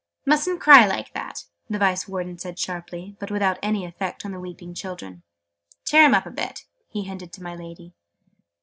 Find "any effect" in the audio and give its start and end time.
3.61-4.25